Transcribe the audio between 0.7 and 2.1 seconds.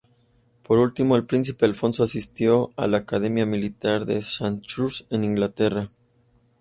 último, el príncipe Alfonso